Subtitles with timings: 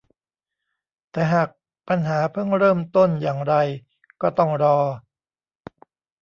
[1.11, 1.49] แต่หาก
[1.87, 3.53] ปัญหาเพิ่งเริ่มต้นอย่างไร
[4.21, 4.77] ก็ต้องรอ